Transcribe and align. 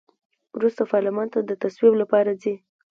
وروسته 0.57 0.81
پارلمان 0.91 1.27
ته 1.33 1.39
د 1.43 1.51
تصویب 1.61 1.93
لپاره 2.01 2.31
ځي. 2.41 2.53